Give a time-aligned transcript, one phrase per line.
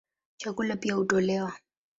[0.37, 1.53] Chakula pia hutolewa.